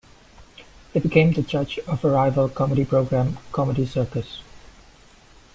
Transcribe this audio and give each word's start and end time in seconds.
He 0.93 0.99
became 0.99 1.31
the 1.33 1.43
judge 1.43 1.77
of 1.85 2.03
a 2.03 2.09
rival 2.09 2.49
comedy 2.49 2.85
program 2.85 3.37
"Comedy 3.51 3.85
Circus". 3.85 4.41